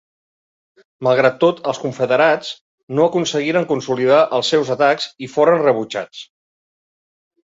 Malgrat 1.07 1.35
tot, 1.41 1.57
els 1.71 1.81
confederats 1.83 2.49
no 2.99 3.05
aconseguiren 3.09 3.67
consolidar 3.73 4.21
els 4.39 4.49
seus 4.55 4.71
atacs 4.77 5.07
i 5.27 5.29
foren 5.35 5.63
rebutjats. 5.67 6.23